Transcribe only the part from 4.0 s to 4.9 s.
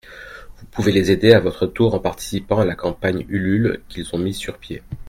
ont mis sur pied.